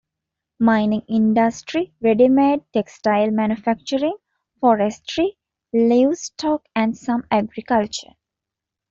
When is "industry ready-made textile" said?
1.09-3.29